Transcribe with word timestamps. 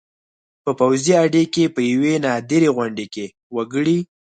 په 0.63 0.71
پوځي 0.79 1.11
اډې 1.23 1.43
کې 1.53 1.63
په 1.75 1.81
یوې 1.91 2.13
نادرې 2.25 2.69
غونډې 2.75 3.05
کې 3.13 3.25
وکړې 3.55 3.97